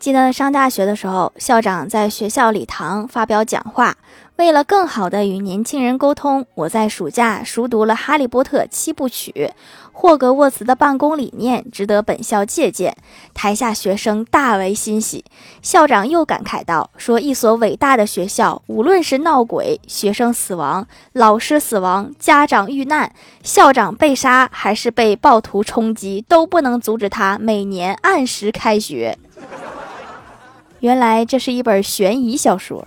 [0.00, 3.98] 记得上大学的时候，校长在学校礼堂发表讲话。
[4.36, 9.52] 为了更好地与年轻人沟通，我在暑假熟读了《哈利波特》七部曲。
[9.92, 12.96] 霍格沃茨的办公理念值得本校借鉴。
[13.34, 15.22] 台下学生大为欣喜。
[15.60, 23.12] 校长又感慨道：“说一所伟大的学校，无论是闹鬼、学生死亡、老师死亡、家长遇难、
[23.42, 29.18] 校长被杀，还是被暴徒冲击，都不能阻止他每年按时开学。”
[30.80, 32.86] 原来这是一本悬疑小说。